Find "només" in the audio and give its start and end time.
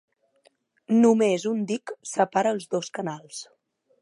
1.03-1.45